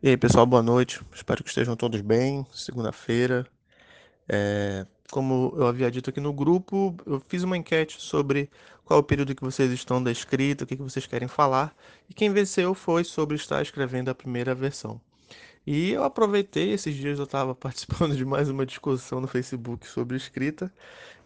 E 0.00 0.10
aí, 0.10 0.16
pessoal, 0.16 0.46
boa 0.46 0.62
noite. 0.62 1.00
Espero 1.12 1.42
que 1.42 1.48
estejam 1.48 1.74
todos 1.74 2.00
bem. 2.00 2.46
Segunda-feira. 2.52 3.44
É, 4.28 4.86
como 5.10 5.52
eu 5.56 5.66
havia 5.66 5.90
dito 5.90 6.08
aqui 6.10 6.20
no 6.20 6.32
grupo, 6.32 6.94
eu 7.04 7.20
fiz 7.26 7.42
uma 7.42 7.56
enquete 7.56 8.00
sobre 8.00 8.48
qual 8.84 9.00
o 9.00 9.02
período 9.02 9.34
que 9.34 9.42
vocês 9.42 9.72
estão 9.72 10.00
da 10.00 10.12
escrita, 10.12 10.62
o 10.62 10.66
que, 10.68 10.76
que 10.76 10.82
vocês 10.82 11.04
querem 11.04 11.26
falar. 11.26 11.74
E 12.08 12.14
quem 12.14 12.32
venceu 12.32 12.74
foi 12.74 13.02
sobre 13.02 13.34
estar 13.36 13.60
escrevendo 13.60 14.08
a 14.08 14.14
primeira 14.14 14.54
versão. 14.54 15.00
E 15.66 15.90
eu 15.90 16.04
aproveitei, 16.04 16.70
esses 16.72 16.94
dias 16.94 17.18
eu 17.18 17.24
estava 17.24 17.52
participando 17.56 18.16
de 18.16 18.24
mais 18.24 18.48
uma 18.48 18.64
discussão 18.64 19.20
no 19.20 19.26
Facebook 19.26 19.84
sobre 19.88 20.16
escrita 20.16 20.72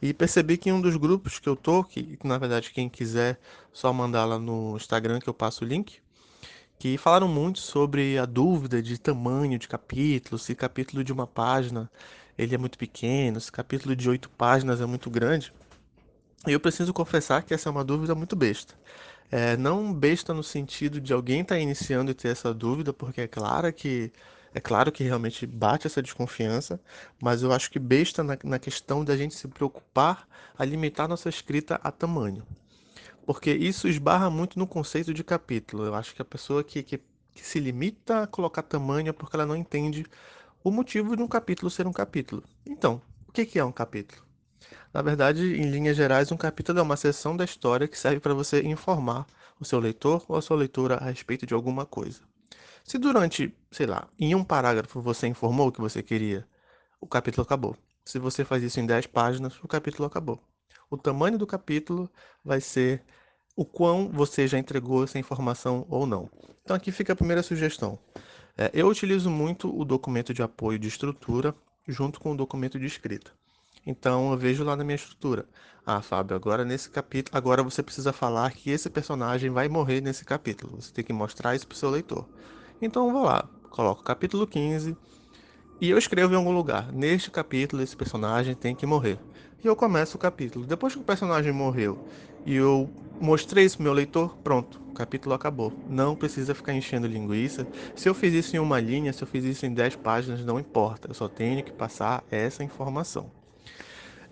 e 0.01 0.15
percebi 0.15 0.57
que 0.57 0.71
em 0.71 0.73
um 0.73 0.81
dos 0.81 0.97
grupos 0.97 1.39
que 1.39 1.49
eu 1.49 1.57
tô, 1.57 1.85
que 1.85 2.19
na 2.25 2.39
verdade 2.39 2.71
quem 2.71 2.89
quiser 2.89 3.39
só 3.71 3.93
mandar 3.93 4.25
lá 4.25 4.39
no 4.39 4.77
Instagram 4.77 5.21
que 5.21 5.29
eu 5.29 5.35
passo 5.35 5.63
o 5.63 5.69
link, 5.69 6.01
que 6.83 6.99
falaram 6.99 7.29
muito 7.29 7.61
sobre 7.61 8.19
a 8.19 8.27
dúvida 8.27 8.83
de 8.83 8.99
tamanho 8.99 9.57
de 9.57 9.69
capítulo, 9.69 10.37
se 10.37 10.53
capítulo 10.53 11.05
de 11.05 11.13
uma 11.13 11.29
página 11.29 11.89
ele 12.37 12.57
é 12.57 12.59
muito 12.59 12.77
pequeno, 12.77 13.41
se 13.41 13.53
capítulo 13.53 13.95
de 13.95 14.11
oito 14.11 14.29
páginas 14.29 14.81
é 14.81 14.85
muito 14.85 15.09
grande. 15.09 15.55
E 16.45 16.51
eu 16.51 16.59
preciso 16.59 16.93
confessar 16.93 17.45
que 17.45 17.55
essa 17.55 17.69
é 17.69 17.71
uma 17.71 17.85
dúvida 17.85 18.17
muito 18.17 18.35
besta. 18.35 18.75
É, 19.31 19.57
não 19.57 19.95
besta 19.95 20.35
no 20.35 20.43
sentido 20.43 21.01
de 21.01 21.13
alguém 21.13 21.43
estar 21.43 21.55
tá 21.55 21.61
iniciando 21.61 22.11
e 22.11 22.15
ter 22.15 22.31
essa 22.31 22.53
dúvida, 22.53 22.93
porque 22.93 23.21
é 23.21 23.29
claro 23.29 23.73
que 23.73 24.11
é 24.53 24.59
claro 24.59 24.91
que 24.91 25.05
realmente 25.05 25.47
bate 25.47 25.87
essa 25.87 26.03
desconfiança, 26.03 26.81
mas 27.23 27.45
eu 27.45 27.53
acho 27.53 27.71
que 27.71 27.79
besta 27.79 28.25
na, 28.25 28.37
na 28.43 28.59
questão 28.59 29.05
da 29.05 29.17
gente 29.17 29.37
se 29.37 29.47
preocupar 29.47 30.27
a 30.59 30.65
limitar 30.65 31.07
nossa 31.07 31.29
escrita 31.29 31.81
a 31.81 31.93
tamanho 31.93 32.45
porque 33.27 33.53
isso 33.53 33.89
esbarra 33.89 34.31
muito 34.31 34.59
no 34.59 34.67
conceito 34.67 35.15
de 35.15 35.25
capítulo. 35.25 35.85
Eu 35.85 35.95
acho 35.95 36.15
que 36.15 36.23
a 36.23 36.25
pessoa 36.25 36.63
que, 36.65 36.83
que, 36.83 36.99
que 36.99 37.45
se 37.45 37.61
limita 37.61 38.23
a 38.23 38.27
colocar 38.27 38.63
tamanho 38.63 39.09
é 39.09 39.13
porque 39.13 39.37
ela 39.37 39.47
não 39.47 39.57
entende 39.57 40.05
o 40.63 40.71
motivo 40.71 41.17
de 41.17 41.23
um 41.23 41.29
capítulo 41.29 41.71
ser 41.71 41.87
um 41.87 41.93
capítulo. 41.93 42.43
Então, 42.67 43.01
o 43.29 43.33
que, 43.33 43.47
que 43.47 43.59
é 43.59 43.65
um 43.65 43.73
capítulo? 43.73 44.23
Na 44.93 45.03
verdade, 45.03 45.43
em 45.43 45.71
linhas 45.71 45.97
gerais, 45.97 46.31
um 46.31 46.37
capítulo 46.37 46.79
é 46.79 46.83
uma 46.83 46.97
seção 46.97 47.37
da 47.37 47.45
história 47.45 47.89
que 47.89 47.99
serve 47.99 48.21
para 48.21 48.35
você 48.35 48.63
informar 48.63 49.27
o 49.59 49.65
seu 49.65 49.79
leitor 49.79 50.25
ou 50.29 50.37
a 50.37 50.43
sua 50.43 50.57
leitora 50.57 50.97
a 50.97 51.05
respeito 51.05 51.47
de 51.47 51.55
alguma 51.55 51.87
coisa. 51.87 52.21
Se 52.85 52.99
durante, 52.99 53.55
sei 53.71 53.87
lá, 53.87 54.09
em 54.19 54.35
um 54.35 54.45
parágrafo 54.45 55.01
você 55.01 55.27
informou 55.27 55.69
o 55.69 55.73
que 55.73 55.81
você 55.81 56.03
queria, 56.03 56.47
o 57.01 57.07
capítulo 57.07 57.45
acabou. 57.45 57.77
Se 58.05 58.19
você 58.19 58.45
faz 58.45 58.63
isso 58.63 58.81
em 58.81 58.87
10 58.87 59.07
páginas, 59.07 59.59
o 59.63 59.69
capítulo 59.69 60.07
acabou 60.07 60.41
o 60.93 60.99
tamanho 60.99 61.39
do 61.39 61.47
capítulo 61.47 62.11
vai 62.45 62.61
ser 62.61 63.03
o 63.55 63.65
quão 63.65 64.09
você 64.09 64.47
já 64.47 64.59
entregou 64.59 65.05
essa 65.05 65.19
informação 65.19 65.87
ou 65.89 66.07
não. 66.07 66.29
Então 66.63 66.77
aqui 66.77 66.91
fica 66.91 67.13
a 67.13 67.17
primeira 67.17 67.43
sugestão. 67.43 67.99
É, 68.57 68.71
eu 68.75 68.89
utilizo 68.89 69.31
muito 69.31 69.75
o 69.75 69.85
documento 69.85 70.33
de 70.33 70.43
apoio 70.43 70.79
de 70.79 70.89
estrutura 70.89 71.55
junto 71.87 72.21
com 72.21 72.33
o 72.33 72.37
documento 72.37 72.79
de 72.79 72.87
escrita. 72.87 73.31
Então 73.87 74.31
eu 74.31 74.39
vejo 74.39 74.63
lá 74.63 74.77
na 74.77 74.85
minha 74.85 74.97
estrutura. 74.97 75.47
Ah, 75.85 76.01
Fábio, 76.01 76.37
agora 76.37 76.65
nesse 76.65 76.89
capítulo, 76.89 77.37
agora 77.37 77.63
você 77.63 77.83
precisa 77.83 78.13
falar 78.13 78.53
que 78.53 78.71
esse 78.71 78.89
personagem 78.89 79.51
vai 79.51 79.69
morrer 79.69 80.01
nesse 80.01 80.25
capítulo. 80.25 80.81
Você 80.81 80.93
tem 80.93 81.05
que 81.05 81.13
mostrar 81.13 81.57
isso 81.57 81.67
para 81.67 81.75
o 81.75 81.79
seu 81.79 81.91
leitor. 81.91 82.29
Então 82.81 83.07
eu 83.07 83.13
vou 83.13 83.25
lá, 83.25 83.49
coloco 83.71 84.03
capítulo 84.03 84.47
15 84.47 84.97
e 85.81 85.91
eu 85.91 85.99
escrevo 85.99 86.33
em 86.33 86.37
algum 86.37 86.53
lugar. 86.53 86.93
Neste 86.93 87.31
capítulo 87.31 87.83
esse 87.83 87.97
personagem 87.97 88.55
tem 88.55 88.75
que 88.75 88.87
morrer 88.87 89.19
e 89.63 89.67
eu 89.67 89.77
começo 89.77 90.17
o 90.17 90.21
capítulo. 90.21 90.67
Depois 90.67 90.95
que 90.95 91.01
o 91.01 91.05
personagem 91.05 91.53
morreu 91.53 92.05
e 92.45 92.57
eu 92.57 92.91
mostrei 93.21 93.65
isso 93.65 93.77
pro 93.77 93.85
meu 93.85 93.93
leitor, 93.93 94.37
pronto, 94.43 94.81
o 94.91 94.93
capítulo 94.93 95.35
acabou. 95.35 95.73
Não 95.89 96.17
precisa 96.17 96.55
ficar 96.55 96.75
enchendo 96.75 97.07
linguiça. 97.07 97.67
Se 97.95 98.09
eu 98.09 98.15
fiz 98.15 98.35
isso 98.35 98.57
em 98.57 98.59
uma 98.59 98.81
linha, 98.81 99.13
se 99.13 99.23
eu 99.23 99.29
fiz 99.29 99.45
isso 99.45 99.65
em 99.65 99.73
10 99.73 99.97
páginas, 99.97 100.45
não 100.45 100.59
importa. 100.59 101.09
Eu 101.09 101.15
só 101.15 101.29
tenho 101.29 101.63
que 101.63 101.73
passar 101.73 102.25
essa 102.31 102.65
informação. 102.65 103.31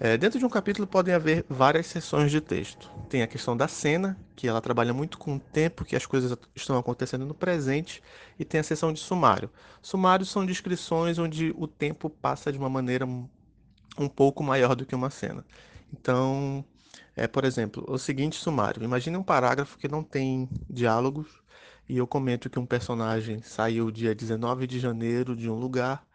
É, 0.02 0.16
dentro 0.16 0.38
de 0.38 0.46
um 0.46 0.48
capítulo 0.48 0.86
podem 0.86 1.14
haver 1.14 1.44
várias 1.46 1.86
seções 1.86 2.30
de 2.30 2.40
texto. 2.40 2.90
Tem 3.08 3.22
a 3.22 3.26
questão 3.26 3.54
da 3.54 3.68
cena, 3.68 4.18
que 4.34 4.48
ela 4.48 4.60
trabalha 4.60 4.94
muito 4.94 5.18
com 5.18 5.36
o 5.36 5.38
tempo 5.38 5.84
que 5.84 5.94
as 5.94 6.06
coisas 6.06 6.36
estão 6.56 6.78
acontecendo 6.78 7.26
no 7.26 7.34
presente, 7.34 8.02
e 8.38 8.44
tem 8.44 8.60
a 8.60 8.64
seção 8.64 8.94
de 8.94 8.98
sumário. 8.98 9.50
Sumários 9.82 10.30
são 10.30 10.46
descrições 10.46 11.18
onde 11.18 11.54
o 11.54 11.66
tempo 11.66 12.08
passa 12.08 12.50
de 12.50 12.56
uma 12.56 12.70
maneira 12.70 13.06
um 14.00 14.08
pouco 14.08 14.42
maior 14.42 14.74
do 14.74 14.86
que 14.86 14.94
uma 14.94 15.10
cena. 15.10 15.44
Então, 15.92 16.64
é, 17.16 17.26
por 17.28 17.44
exemplo, 17.44 17.84
o 17.88 17.98
seguinte 17.98 18.36
sumário: 18.36 18.82
imagine 18.82 19.16
um 19.16 19.22
parágrafo 19.22 19.78
que 19.78 19.88
não 19.88 20.02
tem 20.02 20.48
diálogos 20.68 21.28
e 21.88 21.98
eu 21.98 22.06
comento 22.06 22.48
que 22.48 22.58
um 22.58 22.66
personagem 22.66 23.42
saiu 23.42 23.90
dia 23.90 24.14
19 24.14 24.66
de 24.66 24.78
janeiro 24.80 25.36
de 25.36 25.50
um 25.50 25.54
lugar, 25.58 26.06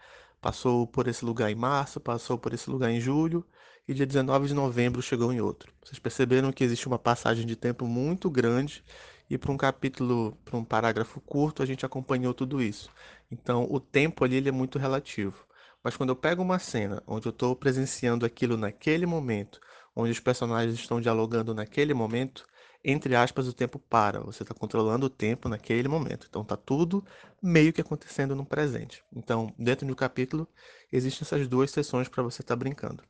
passou 0.42 0.88
por 0.88 1.08
esse 1.08 1.24
lugar 1.26 1.52
em 1.52 1.56
março, 1.56 2.00
passou 2.00 2.38
por 2.38 2.54
esse 2.54 2.70
lugar 2.70 2.90
em 2.92 3.00
julho 3.00 3.46
e 3.88 3.94
dia 3.94 4.06
19 4.06 4.48
de 4.48 4.54
novembro 4.54 5.02
chegou 5.02 5.32
em 5.32 5.42
outro. 5.42 5.72
Vocês 5.84 6.00
perceberam 6.00 6.52
que 6.52 6.64
existe 6.64 6.88
uma 6.88 6.98
passagem 7.00 7.46
de 7.46 7.56
tempo 7.56 7.86
muito 7.88 8.30
grande 8.30 8.84
e 9.30 9.38
para 9.38 9.52
um 9.52 9.58
capítulo, 9.58 10.38
para 10.46 10.58
um 10.58 10.64
parágrafo 10.64 11.20
curto, 11.22 11.64
a 11.64 11.66
gente 11.66 11.86
acompanhou 11.86 12.34
tudo 12.34 12.62
isso. 12.62 12.90
Então, 13.32 13.68
o 13.70 13.80
tempo 13.80 14.24
ali 14.24 14.36
ele 14.38 14.50
é 14.50 14.52
muito 14.52 14.78
relativo. 14.80 15.46
Mas 15.86 15.96
quando 15.96 16.10
eu 16.10 16.16
pego 16.16 16.42
uma 16.42 16.58
cena 16.58 17.04
onde 17.06 17.28
eu 17.28 17.30
estou 17.30 17.56
presenciando 17.56 18.26
aquilo 18.26 18.58
naquele 18.58 19.06
momento, 19.06 19.62
onde 19.96 20.12
os 20.12 20.20
personagens 20.20 20.74
estão 20.74 21.00
dialogando 21.00 21.54
naquele 21.54 21.94
momento, 21.94 22.44
entre 22.84 23.16
aspas, 23.16 23.48
o 23.48 23.54
tempo 23.54 23.78
para. 23.78 24.20
Você 24.22 24.42
está 24.42 24.56
controlando 24.56 25.06
o 25.06 25.10
tempo 25.12 25.48
naquele 25.48 25.88
momento. 25.88 26.26
Então 26.28 26.42
está 26.42 26.58
tudo 26.58 27.06
meio 27.40 27.72
que 27.72 27.82
acontecendo 27.82 28.36
no 28.36 28.44
presente. 28.44 29.04
Então, 29.16 29.54
dentro 29.60 29.86
do 29.86 29.96
capítulo, 29.96 30.48
existem 30.92 31.24
essas 31.24 31.48
duas 31.48 31.70
sessões 31.70 32.08
para 32.08 32.24
você 32.24 32.42
estar 32.42 32.56
tá 32.56 32.60
brincando. 32.60 33.04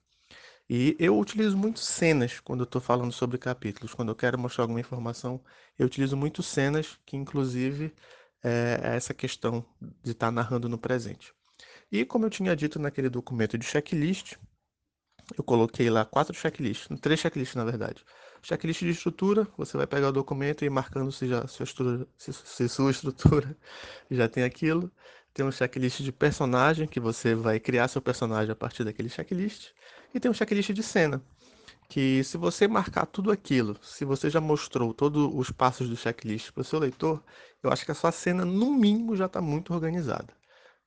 E 0.69 0.97
eu 0.99 1.17
utilizo 1.17 1.55
muito 1.55 1.79
cenas 1.79 2.41
quando 2.41 2.59
eu 2.59 2.65
estou 2.65 2.81
falando 2.81 3.13
sobre 3.13 3.37
capítulos. 3.37 3.93
Quando 3.93 4.09
eu 4.09 4.15
quero 4.15 4.37
mostrar 4.37 4.65
alguma 4.65 4.81
informação, 4.81 5.41
eu 5.79 5.85
utilizo 5.85 6.17
muito 6.17 6.43
cenas, 6.43 6.99
que 7.05 7.15
inclusive 7.15 7.95
é 8.43 8.95
essa 8.97 9.13
questão 9.13 9.65
de 10.03 10.11
estar 10.11 10.27
tá 10.27 10.31
narrando 10.31 10.67
no 10.67 10.77
presente. 10.77 11.33
E 11.91 12.03
como 12.06 12.25
eu 12.25 12.29
tinha 12.29 12.56
dito 12.56 12.79
naquele 12.79 13.09
documento 13.09 13.57
de 13.57 13.66
checklist, 13.66 14.35
eu 15.38 15.44
coloquei 15.44 15.90
lá 15.90 16.06
quatro 16.06 16.35
checklists, 16.35 16.88
três 17.00 17.19
checklists 17.19 17.56
na 17.56 17.66
verdade. 17.66 18.03
Checklist 18.41 18.81
de 18.81 18.90
estrutura, 18.90 19.47
você 19.57 19.75
vai 19.75 19.88
pegar 19.88 20.09
o 20.09 20.12
documento 20.12 20.63
e 20.63 20.68
ir 20.68 20.69
marcando 20.69 21.12
se, 21.12 21.28
já, 21.28 21.47
sua 21.47 21.63
estrutura, 21.63 22.07
se, 22.18 22.31
se 22.31 22.69
sua 22.69 22.91
estrutura 22.91 23.57
já 24.09 24.28
tem 24.29 24.44
aquilo. 24.44 24.91
Tem 25.34 25.46
um 25.46 25.51
checklist 25.51 26.01
de 26.01 26.12
personagem, 26.12 26.88
que 26.88 27.00
você 27.00 27.35
vai 27.35 27.59
criar 27.59 27.88
seu 27.88 28.02
personagem 28.02 28.52
a 28.52 28.56
partir 28.56 28.84
daquele 28.84 29.09
checklist. 29.09 29.72
E 30.13 30.19
tem 30.19 30.29
um 30.31 30.34
checklist 30.34 30.72
de 30.72 30.84
cena, 30.84 31.22
que 31.90 32.23
se 32.23 32.38
você 32.38 32.67
marcar 32.67 33.06
tudo 33.06 33.31
aquilo, 33.31 33.78
se 33.81 34.06
você 34.06 34.29
já 34.29 34.41
mostrou 34.41 34.94
todos 34.94 35.29
os 35.34 35.52
passos 35.52 35.90
do 35.90 35.97
checklist 35.97 36.52
para 36.52 36.62
o 36.62 36.63
seu 36.63 36.79
leitor, 36.79 37.23
eu 37.63 37.72
acho 37.72 37.85
que 37.85 37.91
a 37.91 37.96
sua 37.96 38.12
cena, 38.12 38.46
no 38.46 38.73
mínimo, 38.73 39.16
já 39.16 39.25
está 39.25 39.41
muito 39.41 39.73
organizada. 39.73 40.34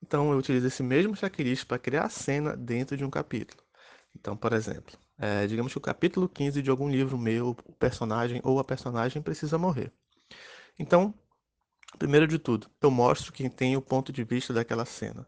Então 0.02 0.32
eu 0.32 0.38
utilizo 0.38 0.66
esse 0.66 0.82
mesmo 0.82 1.16
checklist 1.16 1.66
para 1.66 1.78
criar 1.78 2.04
a 2.06 2.08
cena 2.08 2.56
dentro 2.56 2.96
de 2.96 3.04
um 3.04 3.10
capítulo. 3.10 3.62
Então, 4.14 4.36
por 4.36 4.52
exemplo, 4.52 4.98
é, 5.18 5.46
digamos 5.46 5.72
que 5.72 5.78
o 5.78 5.80
capítulo 5.80 6.28
15 6.28 6.62
de 6.62 6.70
algum 6.70 6.88
livro 6.88 7.18
meu, 7.18 7.50
o 7.50 7.72
personagem 7.74 8.40
ou 8.44 8.58
a 8.58 8.64
personagem 8.64 9.22
precisa 9.22 9.58
morrer. 9.58 9.92
Então, 10.78 11.14
primeiro 11.98 12.26
de 12.26 12.38
tudo, 12.38 12.68
eu 12.80 12.90
mostro 12.90 13.32
quem 13.32 13.50
tem 13.50 13.76
o 13.76 13.82
ponto 13.82 14.12
de 14.12 14.24
vista 14.24 14.52
daquela 14.54 14.84
cena. 14.84 15.26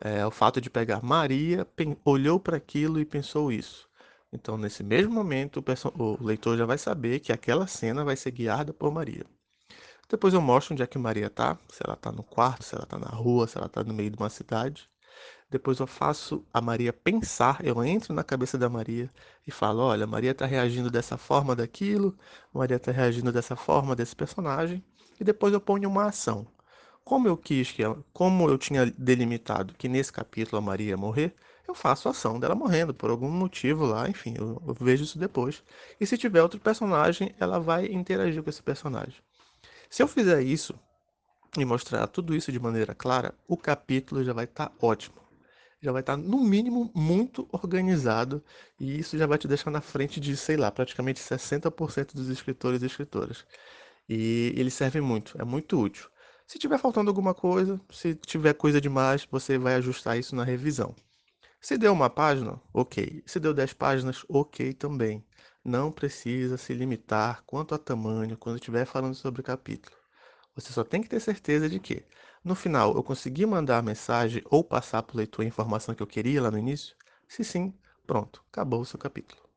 É, 0.00 0.26
o 0.26 0.30
fato 0.30 0.60
de 0.60 0.70
pegar 0.70 1.02
Maria, 1.02 1.66
olhou 2.04 2.40
para 2.40 2.56
aquilo 2.56 3.00
e 3.00 3.04
pensou 3.04 3.52
isso. 3.52 3.88
Então, 4.32 4.56
nesse 4.58 4.82
mesmo 4.84 5.12
momento, 5.12 5.62
o, 5.94 6.22
o 6.22 6.24
leitor 6.24 6.56
já 6.58 6.66
vai 6.66 6.78
saber 6.78 7.20
que 7.20 7.32
aquela 7.32 7.66
cena 7.66 8.04
vai 8.04 8.16
ser 8.16 8.30
guiada 8.32 8.72
por 8.72 8.92
Maria. 8.92 9.26
Depois 10.10 10.34
eu 10.34 10.40
mostro 10.40 10.74
onde 10.74 10.82
é 10.82 10.86
que 10.88 10.98
Maria 10.98 11.30
tá, 11.30 11.56
se 11.68 11.80
ela 11.86 11.94
tá 11.94 12.10
no 12.10 12.24
quarto, 12.24 12.64
se 12.64 12.74
ela 12.74 12.84
tá 12.84 12.98
na 12.98 13.08
rua, 13.08 13.46
se 13.46 13.56
ela 13.56 13.68
tá 13.68 13.84
no 13.84 13.94
meio 13.94 14.10
de 14.10 14.16
uma 14.16 14.28
cidade. 14.28 14.90
Depois 15.48 15.78
eu 15.78 15.86
faço 15.86 16.44
a 16.52 16.60
Maria 16.60 16.92
pensar, 16.92 17.64
eu 17.64 17.82
entro 17.84 18.12
na 18.12 18.24
cabeça 18.24 18.58
da 18.58 18.68
Maria 18.68 19.08
e 19.46 19.52
falo, 19.52 19.82
olha, 19.82 20.08
Maria 20.08 20.34
tá 20.34 20.46
reagindo 20.46 20.90
dessa 20.90 21.16
forma 21.16 21.54
daquilo, 21.54 22.18
Maria 22.52 22.78
tá 22.78 22.90
reagindo 22.90 23.30
dessa 23.30 23.54
forma 23.54 23.94
desse 23.94 24.16
personagem, 24.16 24.84
e 25.20 25.22
depois 25.22 25.52
eu 25.52 25.60
ponho 25.60 25.88
uma 25.88 26.06
ação. 26.06 26.44
Como 27.04 27.28
eu 27.28 27.36
quis 27.36 27.70
que, 27.70 27.82
como 28.12 28.48
eu 28.48 28.58
tinha 28.58 28.86
delimitado 28.86 29.74
que 29.74 29.88
nesse 29.88 30.12
capítulo 30.12 30.58
a 30.58 30.60
Maria 30.60 30.90
ia 30.90 30.96
morrer, 30.96 31.36
eu 31.68 31.74
faço 31.74 32.08
a 32.08 32.10
ação 32.10 32.40
dela 32.40 32.56
morrendo 32.56 32.92
por 32.92 33.10
algum 33.10 33.30
motivo 33.30 33.86
lá, 33.86 34.08
enfim, 34.08 34.34
eu, 34.36 34.60
eu 34.66 34.74
vejo 34.74 35.04
isso 35.04 35.18
depois. 35.18 35.62
E 36.00 36.06
se 36.06 36.18
tiver 36.18 36.42
outro 36.42 36.58
personagem, 36.60 37.32
ela 37.38 37.60
vai 37.60 37.86
interagir 37.86 38.42
com 38.42 38.50
esse 38.50 38.62
personagem. 38.62 39.22
Se 39.90 40.04
eu 40.04 40.08
fizer 40.08 40.40
isso 40.40 40.78
e 41.58 41.64
mostrar 41.64 42.06
tudo 42.06 42.34
isso 42.34 42.52
de 42.52 42.60
maneira 42.60 42.94
clara, 42.94 43.34
o 43.48 43.56
capítulo 43.56 44.22
já 44.22 44.32
vai 44.32 44.44
estar 44.44 44.68
tá 44.68 44.74
ótimo. 44.80 45.16
Já 45.82 45.90
vai 45.90 46.00
estar, 46.00 46.16
tá, 46.16 46.22
no 46.22 46.38
mínimo, 46.38 46.92
muito 46.94 47.48
organizado 47.50 48.44
e 48.78 49.00
isso 49.00 49.18
já 49.18 49.26
vai 49.26 49.36
te 49.36 49.48
deixar 49.48 49.70
na 49.70 49.80
frente 49.80 50.20
de, 50.20 50.36
sei 50.36 50.56
lá, 50.56 50.70
praticamente 50.70 51.18
60% 51.18 52.14
dos 52.14 52.28
escritores 52.28 52.82
e 52.82 52.86
escritoras. 52.86 53.44
E 54.08 54.54
ele 54.56 54.70
serve 54.70 55.00
muito, 55.00 55.40
é 55.40 55.44
muito 55.44 55.80
útil. 55.80 56.08
Se 56.46 56.58
tiver 56.58 56.78
faltando 56.78 57.10
alguma 57.10 57.34
coisa, 57.34 57.80
se 57.90 58.14
tiver 58.14 58.54
coisa 58.54 58.80
demais, 58.80 59.26
você 59.30 59.58
vai 59.58 59.74
ajustar 59.74 60.18
isso 60.18 60.36
na 60.36 60.44
revisão. 60.44 60.94
Se 61.60 61.76
deu 61.76 61.92
uma 61.92 62.08
página, 62.10 62.60
ok. 62.72 63.22
Se 63.26 63.40
deu 63.40 63.52
10 63.52 63.72
páginas, 63.72 64.24
ok 64.28 64.72
também. 64.72 65.24
Não 65.64 65.90
precisa 65.90 66.58
se 66.58 66.74
limitar 66.74 67.42
quanto 67.46 67.74
a 67.74 67.78
tamanho 67.78 68.36
quando 68.36 68.56
estiver 68.56 68.84
falando 68.86 69.14
sobre 69.14 69.40
o 69.40 69.44
capítulo. 69.44 69.96
Você 70.54 70.72
só 70.72 70.84
tem 70.84 71.02
que 71.02 71.08
ter 71.10 71.20
certeza 71.20 71.68
de 71.68 71.80
que, 71.80 72.06
no 72.44 72.54
final, 72.54 72.94
eu 72.96 73.04
consegui 73.04 73.46
mandar 73.46 73.78
a 73.78 73.82
mensagem 73.82 74.42
ou 74.50 74.64
passar 74.64 75.02
para 75.02 75.14
o 75.14 75.18
leitor 75.18 75.44
a 75.44 75.48
informação 75.48 75.94
que 75.94 76.02
eu 76.02 76.06
queria 76.06 76.42
lá 76.42 76.50
no 76.50 76.58
início? 76.58 76.96
Se 77.28 77.44
sim, 77.44 77.74
pronto, 78.06 78.44
acabou 78.52 78.82
o 78.82 78.86
seu 78.86 78.98
capítulo. 78.98 79.49